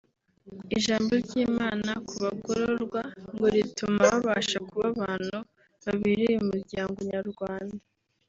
Ijambo 0.77 1.11
ry’Imana 1.23 1.91
ku 2.07 2.15
bagororwa 2.23 3.01
ngo 3.31 3.45
rituma 3.55 3.99
babasha 4.11 4.57
kuba 4.69 4.85
abantu 4.93 5.37
babereye 5.85 6.33
Umuryango 6.43 6.97
Nyarwanda 7.13 7.79